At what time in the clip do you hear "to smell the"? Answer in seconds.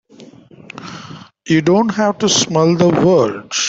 2.17-2.89